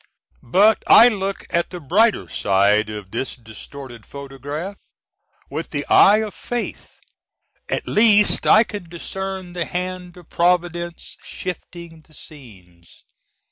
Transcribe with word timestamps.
But 0.41 0.81
I 0.87 1.09
look 1.09 1.45
at 1.51 1.69
the 1.69 1.79
brighter 1.79 2.27
side 2.27 2.89
of 2.89 3.11
this 3.11 3.35
distorted 3.35 4.03
photograph. 4.03 4.77
With 5.47 5.69
the 5.69 5.85
eye 5.89 6.23
of 6.23 6.33
faith 6.33 6.99
at 7.69 7.87
least 7.87 8.47
I 8.47 8.63
can 8.63 8.89
discern 8.89 9.53
the 9.53 9.65
hand 9.65 10.17
of 10.17 10.27
Providence 10.27 11.17
shifting 11.21 12.01
the 12.01 12.15
scenes. 12.15 13.03